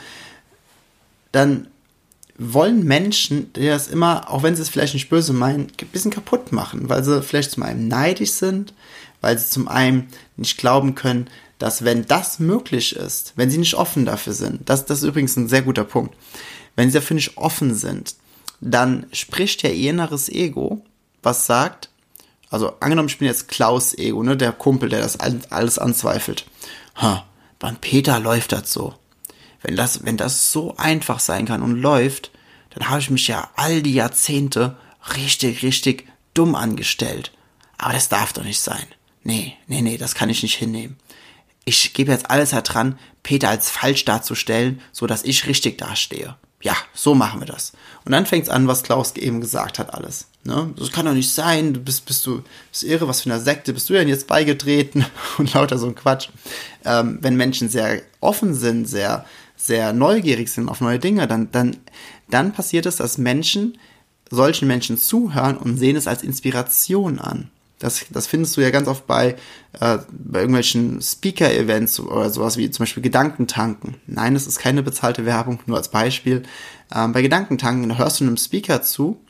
dann 1.35 1.69
wollen 2.37 2.85
Menschen, 2.85 3.53
die 3.53 3.67
das 3.67 3.89
immer, 3.89 4.31
auch 4.31 4.43
wenn 4.43 4.57
sie 4.57 4.63
es 4.63 4.69
vielleicht 4.69 4.95
nicht 4.95 5.09
böse 5.09 5.33
meinen, 5.33 5.69
ein 5.81 5.89
bisschen 5.93 6.11
kaputt 6.11 6.53
machen, 6.53 6.89
weil 6.89 7.05
sie 7.05 7.23
vielleicht 7.23 7.53
zum 7.53 7.63
einen 7.63 7.89
neidisch 7.89 8.33
sind, 8.33 8.75
weil 9.21 9.39
sie 9.39 9.49
zum 9.49 9.69
einen 9.69 10.09
nicht 10.37 10.59
glauben 10.59 10.95
können, 10.95 11.29
dass 11.59 11.85
wenn 11.85 12.07
das 12.07 12.41
möglich 12.41 12.97
ist, 12.97 13.33
wenn 13.37 13.51
sie 13.51 13.59
nicht 13.59 13.75
offen 13.75 14.05
dafür 14.05 14.33
sind, 14.33 14.69
das, 14.69 14.85
das 14.85 14.99
ist 14.99 15.09
übrigens 15.09 15.37
ein 15.37 15.49
sehr 15.49 15.63
guter 15.63 15.85
Punkt, 15.85 16.17
wenn 16.75 16.91
sie 16.91 16.99
dafür 16.99 17.15
nicht 17.15 17.37
offen 17.37 17.75
sind, 17.75 18.17
dann 18.61 19.07
spricht 19.13 19.63
ja 19.63 19.71
ihr 19.71 19.91
inneres 19.91 20.29
Ego, 20.29 20.85
was 21.23 21.47
sagt, 21.47 21.89
also 22.51 22.75
angenommen, 22.81 23.09
ich 23.09 23.19
bin 23.19 23.29
jetzt 23.29 23.49
Klaus 23.49 23.97
Ego, 23.97 24.23
ne, 24.23 24.37
der 24.37 24.53
Kumpel, 24.53 24.89
der 24.89 25.01
das 25.01 25.19
alles 25.19 25.79
anzweifelt. 25.79 26.47
Ha, 26.97 27.25
beim 27.59 27.77
Peter 27.77 28.21
läuft 28.21 28.53
das 28.53 28.73
so. 28.73 28.95
Wenn 29.65 29.77
das, 29.77 30.05
wenn 30.05 30.19
das 30.19 30.53
so 30.53 30.77
einfach 30.77 31.21
sein 31.21 31.47
kann 31.47 31.63
und 31.63 31.81
läuft, 31.81 32.31
dann 32.71 32.89
habe 32.89 33.01
ich 33.01 33.11
mich 33.11 33.27
ja 33.29 33.51
all 33.57 33.83
die 33.83 33.95
Jahrzehnte 33.95 34.77
richtig, 35.17 35.63
richtig 35.63 36.07
dumm 36.35 36.55
angestellt. 36.55 37.33
Aber 37.79 37.95
das 37.95 38.11
darf 38.11 38.35
doch 38.35 38.45
nicht 38.45 38.61
sein. 38.61 38.85
Nee, 39.23 39.57
nee, 39.67 39.81
nee, 39.81 39.97
das 39.97 40.15
kann 40.15 40.29
ich 40.29 40.43
nicht 40.43 40.57
hinnehmen. 40.57 40.97
Ich 41.65 41.95
gebe 41.95 42.13
jetzt 42.13 42.31
alles 42.31 42.51
daran, 42.51 42.99
Peter 43.23 43.49
als 43.49 43.71
falsch 43.71 44.05
darzustellen, 44.05 44.83
so 44.93 45.07
dass 45.07 45.25
ich 45.25 45.47
richtig 45.47 45.79
dastehe. 45.79 46.37
Ja, 46.61 46.77
so 46.95 47.15
machen 47.15 47.41
wir 47.41 47.47
das. 47.47 47.73
Und 48.05 48.13
dann 48.13 48.27
fängt 48.27 48.45
es 48.45 48.51
an, 48.51 48.69
was 48.69 48.83
Klaus 48.83 49.17
eben 49.17 49.41
gesagt 49.41 49.79
hat, 49.79 49.95
alles. 49.95 50.29
Ne? 50.45 50.73
Das 50.77 50.93
kann 50.93 51.07
doch 51.07 51.13
nicht 51.13 51.31
sein, 51.31 51.75
du 51.75 51.81
bist, 51.81 52.05
bist 52.07 52.25
du, 52.27 52.43
bist 52.71 52.83
irre, 52.83 53.09
was 53.09 53.23
für 53.23 53.31
eine 53.31 53.41
Sekte 53.41 53.73
bist 53.73 53.89
du 53.89 53.95
denn 53.95 54.09
jetzt 54.09 54.27
beigetreten? 54.27 55.07
Und 55.39 55.53
lauter 55.55 55.79
so 55.79 55.87
ein 55.87 55.95
Quatsch. 55.95 56.29
Ähm, 56.85 57.19
wenn 57.21 57.37
Menschen 57.37 57.69
sehr 57.69 58.03
offen 58.21 58.55
sind, 58.55 58.87
sehr, 58.87 59.25
sehr 59.65 59.93
neugierig 59.93 60.51
sind 60.51 60.69
auf 60.69 60.81
neue 60.81 60.99
Dinge, 60.99 61.27
dann, 61.27 61.51
dann, 61.51 61.77
dann 62.29 62.53
passiert 62.53 62.87
es, 62.87 62.97
dass 62.97 63.19
Menschen 63.19 63.79
solchen 64.31 64.69
Menschen 64.69 64.99
zuhören 64.99 65.57
und 65.57 65.79
sehen 65.79 65.97
es 65.97 66.07
als 66.07 66.23
Inspiration 66.23 67.19
an. 67.19 67.51
Das, 67.79 68.07
das 68.11 68.27
findest 68.27 68.57
du 68.57 68.61
ja 68.61 68.71
ganz 68.71 68.89
oft 68.89 69.07
bei, 69.07 69.37
äh, 69.81 69.99
bei 70.11 70.41
irgendwelchen 70.41 71.03
Speaker-Events 71.03 72.01
oder 72.01 72.31
sowas 72.31 72.57
wie 72.57 72.71
zum 72.71 72.85
Beispiel 72.85 73.03
Gedankentanken. 73.03 73.97
Nein, 74.07 74.37
es 74.37 74.47
ist 74.47 74.59
keine 74.59 74.83
bezahlte 74.83 75.27
Werbung, 75.27 75.61
nur 75.67 75.77
als 75.77 75.91
Beispiel. 75.91 76.45
Ähm, 76.95 77.13
bei 77.13 77.21
Gedankentanken 77.21 77.99
hörst 77.99 78.21
du 78.21 78.25
einem 78.25 78.37
Speaker 78.37 78.83
zu 78.83 79.21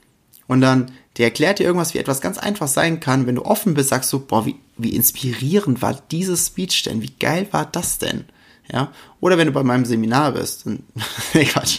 und 0.47 0.61
dann, 0.61 0.93
der 1.17 1.27
erklärt 1.27 1.59
dir 1.59 1.65
irgendwas, 1.65 1.95
wie 1.95 1.99
etwas 1.99 2.21
ganz 2.21 2.39
einfach 2.39 2.69
sein 2.69 3.01
kann. 3.01 3.27
Wenn 3.27 3.37
du 3.37 3.45
offen 3.45 3.75
bist, 3.75 3.89
sagst 3.89 4.13
du, 4.13 4.21
boah, 4.21 4.45
wie, 4.47 4.57
wie 4.77 4.95
inspirierend 4.95 5.81
war 5.81 6.01
dieses 6.11 6.47
Speech 6.49 6.83
denn? 6.83 7.03
Wie 7.03 7.13
geil 7.19 7.49
war 7.51 7.67
das 7.67 7.99
denn? 7.99 8.25
Ja, 8.73 8.93
oder 9.21 9.37
wenn 9.39 9.47
du 9.47 9.53
bei 9.53 9.63
meinem 9.63 9.85
Seminar 9.85 10.33
bist. 10.33 10.65
nee, 11.35 11.45
Quatsch. 11.45 11.79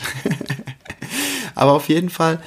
Aber 1.55 1.73
auf 1.73 1.89
jeden 1.89 2.09
Fall, 2.09 2.41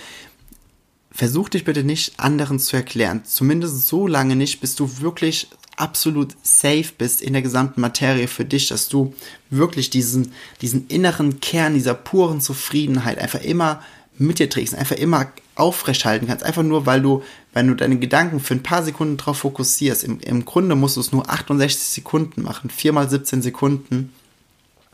versuch 1.10 1.48
dich 1.48 1.64
bitte 1.64 1.82
nicht 1.82 2.20
anderen 2.20 2.58
zu 2.58 2.76
erklären. 2.76 3.24
Zumindest 3.24 3.88
so 3.88 4.06
lange 4.06 4.36
nicht, 4.36 4.60
bis 4.60 4.76
du 4.76 5.00
wirklich 5.00 5.48
absolut 5.76 6.36
safe 6.42 6.92
bist 6.96 7.22
in 7.22 7.32
der 7.32 7.42
gesamten 7.42 7.80
Materie 7.80 8.28
für 8.28 8.44
dich, 8.44 8.68
dass 8.68 8.88
du 8.88 9.14
wirklich 9.50 9.90
diesen, 9.90 10.32
diesen 10.60 10.86
inneren 10.88 11.40
Kern 11.40 11.74
dieser 11.74 11.94
puren 11.94 12.40
Zufriedenheit 12.40 13.18
einfach 13.18 13.40
immer 13.40 13.80
mit 14.18 14.38
dir 14.38 14.50
trägst, 14.50 14.74
einfach 14.74 14.96
immer 14.96 15.28
aufrechthalten 15.54 16.28
kannst, 16.28 16.44
einfach 16.44 16.62
nur, 16.62 16.86
weil 16.86 17.00
du, 17.00 17.22
wenn 17.52 17.68
du 17.68 17.74
deine 17.74 17.98
Gedanken 17.98 18.40
für 18.40 18.54
ein 18.54 18.62
paar 18.62 18.82
Sekunden 18.82 19.16
drauf 19.16 19.38
fokussierst, 19.38 20.04
im, 20.04 20.20
im 20.20 20.44
Grunde 20.44 20.74
musst 20.74 20.96
du 20.96 21.00
es 21.00 21.12
nur 21.12 21.28
68 21.28 21.80
Sekunden 21.80 22.42
machen, 22.42 22.70
viermal 22.70 23.08
17 23.08 23.42
Sekunden, 23.42 24.12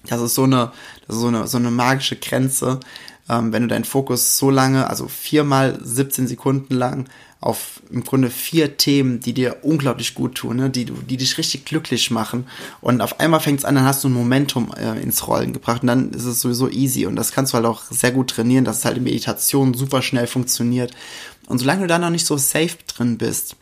das 0.07 0.21
ist 0.21 0.35
so 0.35 0.45
eine, 0.45 0.73
ist 1.09 1.19
so 1.19 1.29
eine, 1.29 1.47
so 1.47 1.59
eine 1.59 1.71
magische 1.71 2.17
Grenze. 2.17 2.81
Ähm, 3.29 3.53
wenn 3.53 3.63
du 3.63 3.69
deinen 3.69 3.85
Fokus 3.85 4.37
so 4.37 4.51
lange, 4.51 4.89
also 4.89 5.09
viermal 5.09 5.79
17 5.83 6.27
Sekunden 6.27 6.75
lang, 6.75 7.09
auf 7.45 7.83
im 7.91 8.05
Grunde 8.05 8.31
vier 8.31 8.79
Themen, 8.79 9.21
die 9.21 9.35
dir 9.35 9.59
unglaublich 9.63 10.15
gut 10.15 10.37
tun, 10.37 10.57
ne? 10.57 10.71
die, 10.71 10.87
die 10.87 11.19
dich 11.19 11.37
richtig 11.37 11.67
glücklich 11.67 12.11
machen. 12.11 12.47
Und 12.81 13.03
auf 13.03 13.21
einmal 13.21 13.41
fängt 13.41 13.59
es 13.59 13.65
an, 13.67 13.75
dann 13.75 13.85
hast 13.85 14.03
du 14.03 14.09
ein 14.09 14.15
Momentum 14.15 14.73
äh, 14.75 14.99
ins 15.03 15.27
Rollen 15.27 15.53
gebracht 15.53 15.83
und 15.83 15.89
dann 15.89 16.11
ist 16.13 16.25
es 16.25 16.41
sowieso 16.41 16.71
easy. 16.71 17.05
Und 17.05 17.17
das 17.17 17.33
kannst 17.33 17.53
du 17.53 17.57
halt 17.57 17.67
auch 17.67 17.83
sehr 17.91 18.13
gut 18.13 18.31
trainieren, 18.31 18.65
dass 18.65 18.79
es 18.79 18.85
halt 18.87 18.97
in 18.97 19.05
Meditation 19.05 19.75
super 19.75 20.01
schnell 20.01 20.27
funktioniert. 20.27 20.93
Und 21.47 21.59
solange 21.59 21.83
du 21.83 21.87
da 21.87 21.99
noch 21.99 22.09
nicht 22.09 22.25
so 22.25 22.39
safe 22.39 22.79
drin 22.87 23.19
bist, 23.19 23.57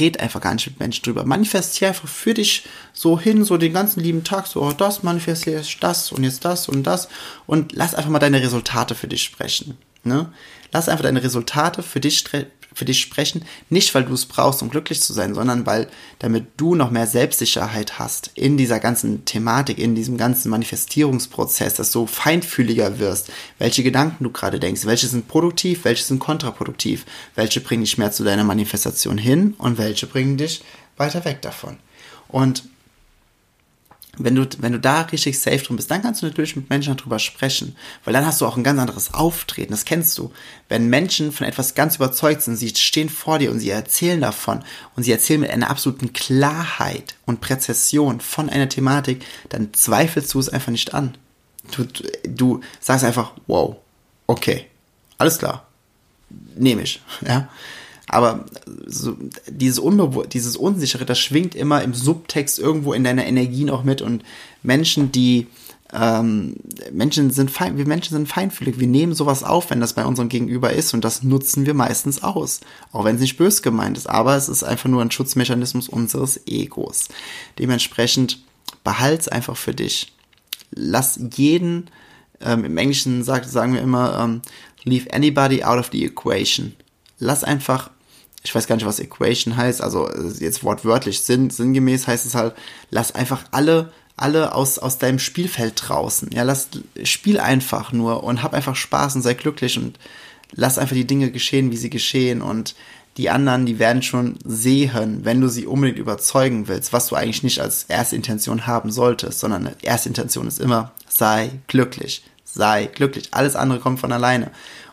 red 0.00 0.18
einfach 0.18 0.40
gar 0.40 0.54
nicht 0.54 0.66
mit 0.66 0.80
Menschen 0.80 1.04
drüber. 1.04 1.24
Manifestier 1.24 1.88
einfach 1.88 2.08
für 2.08 2.34
dich 2.34 2.64
so 3.00 3.18
hin, 3.18 3.44
so 3.44 3.56
den 3.56 3.72
ganzen 3.72 4.00
lieben 4.00 4.24
Tag, 4.24 4.46
so 4.46 4.60
oh, 4.60 4.72
das 4.72 5.02
manifestier 5.02 5.60
ich 5.60 5.80
das 5.80 6.12
und 6.12 6.22
jetzt 6.22 6.44
das 6.44 6.68
und 6.68 6.82
das 6.82 7.08
und 7.46 7.72
lass 7.72 7.94
einfach 7.94 8.10
mal 8.10 8.18
deine 8.18 8.42
Resultate 8.42 8.94
für 8.94 9.08
dich 9.08 9.22
sprechen. 9.22 9.78
Ne? 10.04 10.30
Lass 10.70 10.90
einfach 10.90 11.04
deine 11.04 11.22
Resultate 11.22 11.82
für 11.82 11.98
dich 12.00 12.22
für 12.74 12.84
dich 12.84 13.00
sprechen, 13.00 13.46
nicht 13.70 13.94
weil 13.94 14.04
du 14.04 14.12
es 14.12 14.26
brauchst, 14.26 14.62
um 14.62 14.68
glücklich 14.68 15.00
zu 15.00 15.14
sein, 15.14 15.34
sondern 15.34 15.64
weil 15.64 15.88
damit 16.18 16.46
du 16.58 16.74
noch 16.74 16.90
mehr 16.90 17.06
Selbstsicherheit 17.06 17.98
hast 17.98 18.32
in 18.34 18.58
dieser 18.58 18.78
ganzen 18.80 19.24
Thematik, 19.24 19.78
in 19.78 19.94
diesem 19.94 20.18
ganzen 20.18 20.50
Manifestierungsprozess, 20.50 21.74
dass 21.74 21.92
du 21.92 22.06
feinfühliger 22.06 22.98
wirst, 22.98 23.32
welche 23.58 23.82
Gedanken 23.82 24.24
du 24.24 24.30
gerade 24.30 24.60
denkst, 24.60 24.84
welche 24.84 25.06
sind 25.06 25.26
produktiv, 25.26 25.84
welche 25.84 26.04
sind 26.04 26.18
kontraproduktiv, 26.18 27.06
welche 27.34 27.62
bringen 27.62 27.82
dich 27.82 27.96
mehr 27.96 28.12
zu 28.12 28.24
deiner 28.24 28.44
Manifestation 28.44 29.16
hin 29.16 29.54
und 29.56 29.78
welche 29.78 30.06
bringen 30.06 30.36
dich 30.36 30.62
weiter 30.98 31.24
weg 31.24 31.40
davon. 31.40 31.78
Und 32.28 32.62
wenn 34.18 34.34
du, 34.34 34.46
wenn 34.58 34.72
du 34.72 34.80
da 34.80 35.02
richtig 35.02 35.38
safe 35.38 35.58
drin 35.58 35.76
bist, 35.76 35.90
dann 35.90 36.02
kannst 36.02 36.22
du 36.22 36.26
natürlich 36.26 36.56
mit 36.56 36.68
Menschen 36.68 36.96
darüber 36.96 37.18
sprechen, 37.18 37.76
weil 38.04 38.12
dann 38.12 38.26
hast 38.26 38.40
du 38.40 38.46
auch 38.46 38.56
ein 38.56 38.64
ganz 38.64 38.78
anderes 38.80 39.14
Auftreten, 39.14 39.70
das 39.70 39.84
kennst 39.84 40.16
du. 40.18 40.32
Wenn 40.68 40.88
Menschen 40.88 41.32
von 41.32 41.46
etwas 41.46 41.74
ganz 41.74 41.96
überzeugt 41.96 42.42
sind, 42.42 42.56
sie 42.56 42.74
stehen 42.74 43.08
vor 43.08 43.38
dir 43.38 43.50
und 43.50 43.60
sie 43.60 43.70
erzählen 43.70 44.20
davon 44.20 44.62
und 44.96 45.04
sie 45.04 45.12
erzählen 45.12 45.40
mit 45.40 45.50
einer 45.50 45.70
absoluten 45.70 46.12
Klarheit 46.12 47.14
und 47.26 47.40
Präzision 47.40 48.20
von 48.20 48.50
einer 48.50 48.68
Thematik, 48.68 49.24
dann 49.48 49.72
zweifelst 49.72 50.34
du 50.34 50.40
es 50.40 50.48
einfach 50.48 50.72
nicht 50.72 50.92
an. 50.92 51.16
Du, 51.72 51.86
du 52.24 52.60
sagst 52.80 53.04
einfach, 53.04 53.32
wow, 53.46 53.76
okay, 54.26 54.66
alles 55.18 55.38
klar, 55.38 55.66
nehme 56.56 56.82
ich, 56.82 57.00
ja. 57.26 57.48
Aber 58.12 58.44
so, 58.86 59.16
dieses, 59.46 59.78
Unbewu 59.78 60.24
dieses 60.24 60.56
Unsichere, 60.56 61.04
das 61.04 61.20
schwingt 61.20 61.54
immer 61.54 61.82
im 61.82 61.94
Subtext 61.94 62.58
irgendwo 62.58 62.92
in 62.92 63.04
deiner 63.04 63.24
Energie 63.24 63.62
noch 63.62 63.84
mit 63.84 64.02
und 64.02 64.24
Menschen, 64.64 65.12
die 65.12 65.46
ähm, 65.92 66.56
Menschen 66.90 67.30
sind 67.30 67.52
fein, 67.52 67.78
wir 67.78 67.86
Menschen 67.86 68.16
sind 68.16 68.26
feinfühlig, 68.26 68.80
wir 68.80 68.88
nehmen 68.88 69.14
sowas 69.14 69.44
auf, 69.44 69.70
wenn 69.70 69.78
das 69.78 69.92
bei 69.92 70.04
unserem 70.04 70.28
Gegenüber 70.28 70.72
ist 70.72 70.92
und 70.92 71.04
das 71.04 71.22
nutzen 71.22 71.66
wir 71.66 71.74
meistens 71.74 72.24
aus. 72.24 72.60
Auch 72.90 73.04
wenn 73.04 73.14
es 73.14 73.20
nicht 73.20 73.36
bös 73.36 73.62
gemeint 73.62 73.96
ist, 73.96 74.10
aber 74.10 74.34
es 74.34 74.48
ist 74.48 74.64
einfach 74.64 74.90
nur 74.90 75.02
ein 75.02 75.12
Schutzmechanismus 75.12 75.88
unseres 75.88 76.40
Egos. 76.48 77.08
Dementsprechend 77.60 78.42
behalt's 78.82 79.28
einfach 79.28 79.56
für 79.56 79.72
dich. 79.72 80.12
Lass 80.72 81.20
jeden, 81.36 81.90
ähm, 82.40 82.64
im 82.64 82.76
Englischen 82.76 83.22
sagt, 83.22 83.48
sagen 83.48 83.74
wir 83.74 83.82
immer, 83.82 84.18
ähm, 84.18 84.42
leave 84.82 85.12
anybody 85.12 85.62
out 85.62 85.78
of 85.78 85.90
the 85.92 86.04
equation. 86.04 86.74
Lass 87.20 87.44
einfach 87.44 87.90
ich 88.42 88.54
weiß 88.54 88.66
gar 88.66 88.76
nicht, 88.76 88.86
was 88.86 89.00
Equation 89.00 89.56
heißt, 89.56 89.82
also 89.82 90.08
jetzt 90.38 90.64
wortwörtlich 90.64 91.20
sinn, 91.20 91.50
sinngemäß 91.50 92.06
heißt 92.06 92.24
es 92.26 92.34
halt, 92.34 92.54
lass 92.90 93.14
einfach 93.14 93.44
alle, 93.50 93.92
alle 94.16 94.54
aus, 94.54 94.78
aus 94.78 94.98
deinem 94.98 95.18
Spielfeld 95.18 95.74
draußen. 95.76 96.30
Ja, 96.32 96.42
lass, 96.42 96.68
spiel 97.04 97.38
einfach 97.38 97.92
nur 97.92 98.24
und 98.24 98.42
hab 98.42 98.54
einfach 98.54 98.76
Spaß 98.76 99.16
und 99.16 99.22
sei 99.22 99.34
glücklich 99.34 99.78
und 99.78 99.98
lass 100.52 100.78
einfach 100.78 100.96
die 100.96 101.06
Dinge 101.06 101.30
geschehen, 101.30 101.70
wie 101.70 101.76
sie 101.76 101.90
geschehen. 101.90 102.40
Und 102.40 102.74
die 103.18 103.28
anderen, 103.28 103.66
die 103.66 103.78
werden 103.78 104.02
schon 104.02 104.38
sehen, 104.44 105.20
wenn 105.24 105.40
du 105.40 105.48
sie 105.48 105.66
unbedingt 105.66 105.98
überzeugen 105.98 106.66
willst, 106.68 106.92
was 106.94 107.08
du 107.08 107.16
eigentlich 107.16 107.42
nicht 107.42 107.60
als 107.60 107.84
erste 107.84 108.16
Intention 108.16 108.66
haben 108.66 108.90
solltest, 108.90 109.40
sondern 109.40 109.70
erste 109.82 110.08
Intention 110.08 110.46
ist 110.46 110.60
immer, 110.60 110.92
sei 111.08 111.50
glücklich, 111.66 112.22
sei 112.54 112.86
glücklich. 112.86 113.28
Alles 113.32 113.56
andere 113.56 113.80
kommt 113.80 114.00
von 114.00 114.12
alleine. 114.12 114.50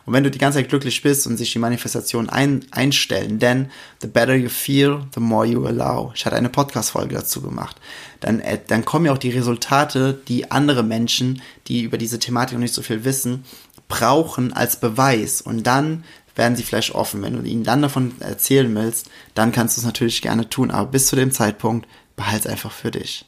Und 0.08 0.14
wenn 0.14 0.24
du 0.24 0.30
die 0.30 0.38
ganze 0.38 0.58
Zeit 0.58 0.70
glücklich 0.70 1.02
bist 1.02 1.26
und 1.26 1.36
sich 1.36 1.52
die 1.52 1.58
Manifestationen 1.58 2.30
ein, 2.30 2.64
einstellen, 2.70 3.38
denn 3.38 3.70
the 4.00 4.06
better 4.06 4.34
you 4.34 4.48
feel, 4.48 5.02
the 5.14 5.20
more 5.20 5.44
you 5.44 5.66
allow. 5.66 6.12
Ich 6.14 6.24
hatte 6.24 6.36
eine 6.36 6.48
Podcast-Folge 6.48 7.14
dazu 7.14 7.42
gemacht. 7.42 7.76
Dann, 8.20 8.40
äh, 8.40 8.58
dann 8.66 8.86
kommen 8.86 9.04
ja 9.04 9.12
auch 9.12 9.18
die 9.18 9.32
Resultate, 9.32 10.18
die 10.26 10.50
andere 10.50 10.82
Menschen, 10.82 11.42
die 11.66 11.82
über 11.82 11.98
diese 11.98 12.18
Thematik 12.18 12.54
noch 12.54 12.62
nicht 12.62 12.72
so 12.72 12.80
viel 12.80 13.04
wissen, 13.04 13.44
brauchen 13.86 14.54
als 14.54 14.80
Beweis. 14.80 15.42
Und 15.42 15.66
dann 15.66 16.04
werden 16.34 16.56
sie 16.56 16.62
vielleicht 16.62 16.94
offen. 16.94 17.20
Wenn 17.20 17.34
du 17.34 17.42
ihnen 17.42 17.64
dann 17.64 17.82
davon 17.82 18.14
erzählen 18.20 18.74
willst, 18.74 19.10
dann 19.34 19.52
kannst 19.52 19.76
du 19.76 19.82
es 19.82 19.86
natürlich 19.86 20.22
gerne 20.22 20.48
tun. 20.48 20.70
Aber 20.70 20.90
bis 20.90 21.08
zu 21.08 21.16
dem 21.16 21.32
Zeitpunkt 21.32 21.86
behalte 22.16 22.48
es 22.48 22.52
einfach 22.52 22.72
für 22.72 22.90
dich. 22.90 23.26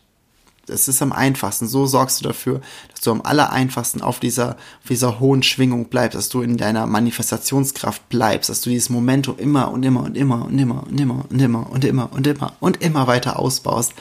Es 0.71 0.89
ist 0.89 1.03
am 1.03 1.13
einfachsten. 1.13 1.67
So 1.67 1.87
sorgst 1.87 2.21
du 2.21 2.25
dafür, 2.25 2.61
dass 2.91 3.01
du 3.01 3.11
am 3.11 3.23
aller 3.23 3.53
einfachsten 3.53 4.01
auf 4.03 4.21
dieser, 4.21 4.51
auf 4.51 4.89
dieser 4.89 5.21
hohen 5.21 5.43
Schwingung 5.43 5.89
bleibst, 5.89 6.17
dass 6.17 6.29
du 6.29 6.43
in 6.43 6.57
deiner 6.57 6.87
Manifestationskraft 6.87 8.09
bleibst, 8.09 8.51
dass 8.51 8.61
du 8.63 8.71
dieses 8.71 8.91
Momentum 8.91 9.39
immer 9.39 9.71
und 9.71 9.85
immer 9.85 10.03
und 10.03 10.17
immer 10.17 10.47
und 10.47 10.59
immer 10.59 10.85
und 10.87 11.01
immer 11.01 11.25
und 11.29 11.41
immer 11.41 11.71
und 11.71 11.85
immer 11.85 12.13
und 12.13 12.27
immer 12.27 12.53
und 12.61 12.83
immer 12.83 13.07
weiter 13.07 13.39
ausbaust, 13.39 13.93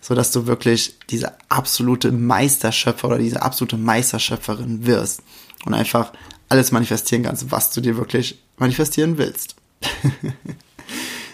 so 0.00 0.14
dass 0.14 0.30
du 0.30 0.46
wirklich 0.46 0.96
diese 1.10 1.32
absolute 1.48 2.12
Meisterschöpfer 2.12 3.08
oder 3.08 3.18
diese 3.18 3.42
absolute 3.42 3.76
Meisterschöpferin 3.76 4.86
wirst 4.86 5.22
und 5.64 5.74
einfach 5.74 6.12
alles 6.48 6.72
manifestieren 6.72 7.24
kannst, 7.24 7.50
was 7.50 7.72
du 7.72 7.80
dir 7.80 7.96
wirklich 7.96 8.42
manifestieren 8.56 9.18
willst. 9.18 9.56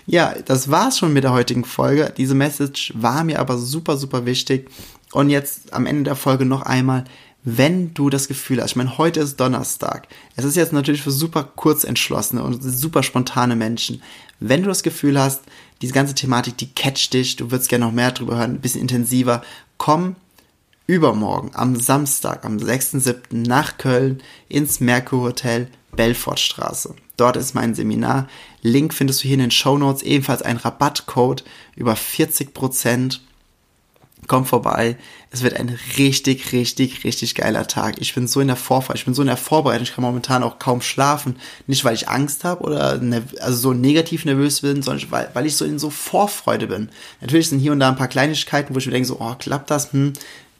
ja, 0.06 0.34
das 0.44 0.70
war's 0.70 0.98
schon 0.98 1.12
mit 1.12 1.24
der 1.24 1.32
heutigen 1.32 1.64
Folge. 1.64 2.12
Diese 2.16 2.34
Message 2.34 2.92
war 2.96 3.24
mir 3.24 3.40
aber 3.40 3.58
super, 3.58 3.96
super 3.96 4.26
wichtig. 4.26 4.70
Und 5.12 5.30
jetzt 5.30 5.72
am 5.72 5.86
Ende 5.86 6.04
der 6.04 6.16
Folge 6.16 6.44
noch 6.44 6.62
einmal, 6.62 7.04
wenn 7.44 7.92
du 7.92 8.08
das 8.08 8.26
Gefühl 8.26 8.60
hast, 8.60 8.70
ich 8.70 8.76
meine, 8.76 8.96
heute 8.96 9.20
ist 9.20 9.38
Donnerstag. 9.38 10.08
Es 10.34 10.44
ist 10.44 10.56
jetzt 10.56 10.72
natürlich 10.72 11.02
für 11.02 11.10
super 11.10 11.44
kurzentschlossene 11.44 12.42
und 12.42 12.62
super 12.62 13.02
spontane 13.02 13.54
Menschen. 13.54 14.02
Wenn 14.40 14.62
du 14.62 14.68
das 14.68 14.82
Gefühl 14.82 15.20
hast, 15.20 15.42
diese 15.82 15.92
ganze 15.92 16.14
Thematik, 16.14 16.56
die 16.56 16.72
catcht 16.72 17.12
dich, 17.12 17.36
du 17.36 17.50
würdest 17.50 17.68
gerne 17.68 17.84
noch 17.84 17.92
mehr 17.92 18.12
drüber 18.12 18.36
hören, 18.36 18.52
ein 18.52 18.60
bisschen 18.60 18.80
intensiver, 18.80 19.42
komm 19.76 20.16
übermorgen 20.86 21.50
am 21.54 21.76
Samstag, 21.76 22.44
am 22.44 22.58
6.7. 22.58 23.46
nach 23.46 23.78
Köln 23.78 24.22
ins 24.48 24.80
Merkur 24.80 25.22
Hotel 25.22 25.68
Belfortstraße. 25.96 26.94
Dort 27.16 27.36
ist 27.36 27.54
mein 27.54 27.74
Seminar. 27.74 28.28
Link 28.62 28.92
findest 28.92 29.22
du 29.22 29.28
hier 29.28 29.34
in 29.34 29.40
den 29.40 29.50
Show 29.50 29.78
Notes. 29.78 30.02
Ebenfalls 30.02 30.42
ein 30.42 30.56
Rabattcode 30.56 31.44
über 31.76 31.94
40%. 31.94 33.20
Komm 34.26 34.46
vorbei. 34.46 34.96
Es 35.30 35.42
wird 35.42 35.54
ein 35.54 35.78
richtig, 35.98 36.52
richtig, 36.52 37.04
richtig 37.04 37.34
geiler 37.34 37.66
Tag. 37.66 37.96
Ich 38.00 38.14
bin 38.14 38.26
so 38.26 38.40
in 38.40 38.46
der 38.46 38.56
Vorfreude, 38.56 38.98
ich 38.98 39.04
bin 39.04 39.12
so 39.12 39.20
in 39.20 39.28
der 39.28 39.36
Vorbereitung. 39.36 39.82
Ich 39.82 39.94
kann 39.94 40.02
momentan 40.02 40.42
auch 40.42 40.58
kaum 40.58 40.80
schlafen. 40.80 41.36
Nicht, 41.66 41.84
weil 41.84 41.94
ich 41.94 42.08
Angst 42.08 42.42
habe 42.42 42.64
oder 42.64 43.00
also 43.40 43.56
so 43.56 43.72
negativ 43.74 44.24
nervös 44.24 44.62
bin, 44.62 44.82
sondern 44.82 45.10
weil, 45.10 45.30
weil 45.34 45.46
ich 45.46 45.56
so 45.56 45.64
in 45.64 45.78
so 45.78 45.90
Vorfreude 45.90 46.66
bin. 46.66 46.88
Natürlich 47.20 47.50
sind 47.50 47.58
hier 47.58 47.72
und 47.72 47.80
da 47.80 47.88
ein 47.90 47.96
paar 47.96 48.08
Kleinigkeiten, 48.08 48.74
wo 48.74 48.78
ich 48.78 48.86
mir 48.86 48.92
denke, 48.92 49.08
so, 49.08 49.20
oh, 49.20 49.34
klappt 49.38 49.70
das? 49.70 49.92
Hm, 49.92 50.14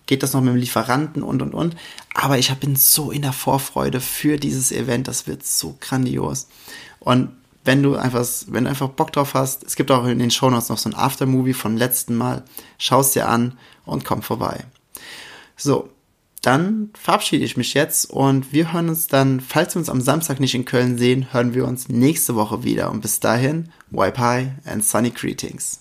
geht 0.07 0.23
das 0.23 0.33
noch 0.33 0.41
mit 0.41 0.55
dem 0.55 0.59
Lieferanten 0.59 1.23
und 1.23 1.43
und 1.43 1.55
und. 1.55 1.77
Aber 2.15 2.39
ich 2.39 2.53
bin 2.55 2.77
so 2.77 3.11
in 3.11 3.23
der 3.23 3.33
Vorfreude 3.33 4.01
für 4.01 4.37
dieses 4.37 4.73
Event, 4.73 5.09
das 5.09 5.27
wird 5.27 5.45
so 5.45 5.77
grandios. 5.81 6.49
Und 7.01 7.31
wenn 7.65 7.83
du 7.83 7.97
einfach, 7.97 8.27
wenn 8.49 8.65
du 8.65 8.71
einfach 8.71 8.91
Bock 8.91 9.13
drauf 9.13 9.35
hast, 9.35 9.65
es 9.65 9.77
gibt 9.77 9.91
auch 9.91 10.07
in 10.07 10.19
den 10.19 10.31
Shownotes 10.31 10.69
noch 10.69 10.79
so 10.79 10.91
ein 10.91 10.95
Aftermovie 10.95 11.55
vom 11.55 11.77
letzten 11.77 12.15
Mal, 12.15 12.45
schau 12.79 13.01
es 13.01 13.13
dir 13.13 13.29
an 13.29 13.59
und 13.87 14.05
komm 14.05 14.23
vorbei. 14.23 14.65
So, 15.57 15.89
dann 16.43 16.91
verabschiede 16.93 17.45
ich 17.45 17.57
mich 17.57 17.73
jetzt 17.73 18.11
und 18.11 18.53
wir 18.53 18.75
hören 18.75 18.91
uns 18.91 19.07
dann, 19.07 19.41
falls 19.41 19.75
wir 19.75 19.81
uns 19.81 19.89
am 19.89 20.03
Samstag 20.03 20.41
nicht 20.41 20.55
in 20.55 20.67
Köln 20.67 20.99
sehen, 20.99 21.33
hören 21.33 21.55
wir 21.55 21.67
uns 21.67 21.89
nächste 21.89 22.35
Woche 22.35 22.65
wieder. 22.65 22.91
Und 22.91 23.01
bis 23.01 23.19
dahin, 23.21 23.71
wipe 23.91 24.19
high 24.19 24.49
and 24.67 24.85
sunny 24.85 25.11
greetings. 25.11 25.81